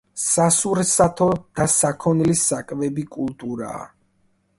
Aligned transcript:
სასურსათო 0.21 1.27
და 1.59 1.67
საქონლის 1.73 2.41
საკვები 2.53 3.05
კულტურაა. 3.17 3.85